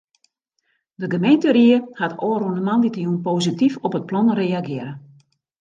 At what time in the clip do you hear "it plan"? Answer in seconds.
3.97-4.27